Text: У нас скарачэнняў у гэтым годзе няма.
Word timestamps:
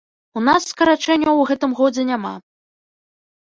У 0.39 0.41
нас 0.45 0.63
скарачэнняў 0.71 1.35
у 1.41 1.43
гэтым 1.51 1.71
годзе 1.81 2.07
няма. 2.11 2.33